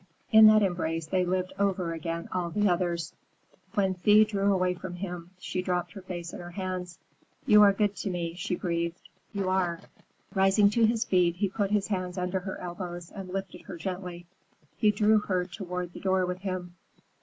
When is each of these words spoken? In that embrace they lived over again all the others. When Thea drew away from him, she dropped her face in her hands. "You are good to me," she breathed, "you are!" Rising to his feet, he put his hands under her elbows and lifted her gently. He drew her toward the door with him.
In 0.31 0.47
that 0.47 0.63
embrace 0.63 1.05
they 1.05 1.23
lived 1.23 1.53
over 1.59 1.93
again 1.93 2.27
all 2.31 2.49
the 2.49 2.67
others. 2.67 3.13
When 3.75 3.93
Thea 3.93 4.25
drew 4.25 4.51
away 4.51 4.73
from 4.73 4.95
him, 4.95 5.29
she 5.37 5.61
dropped 5.61 5.91
her 5.91 6.01
face 6.01 6.33
in 6.33 6.39
her 6.39 6.49
hands. 6.49 6.97
"You 7.45 7.61
are 7.61 7.71
good 7.71 7.95
to 7.97 8.09
me," 8.09 8.33
she 8.33 8.55
breathed, 8.55 8.97
"you 9.31 9.47
are!" 9.47 9.79
Rising 10.33 10.71
to 10.71 10.87
his 10.87 11.05
feet, 11.05 11.35
he 11.35 11.49
put 11.49 11.69
his 11.69 11.89
hands 11.89 12.17
under 12.17 12.39
her 12.39 12.59
elbows 12.59 13.11
and 13.11 13.29
lifted 13.29 13.61
her 13.61 13.77
gently. 13.77 14.25
He 14.75 14.89
drew 14.89 15.19
her 15.19 15.45
toward 15.45 15.93
the 15.93 15.99
door 15.99 16.25
with 16.25 16.39
him. 16.39 16.73